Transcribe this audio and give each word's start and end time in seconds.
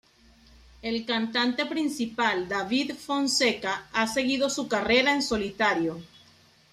El 0.81 1.05
cantante 1.05 1.67
principal 1.67 2.47
David 2.47 2.93
Fonseca 2.95 3.87
ha 3.93 4.07
seguido 4.07 4.49
su 4.49 4.67
carrera 4.67 5.13
en 5.13 5.21
solitario. 5.21 6.01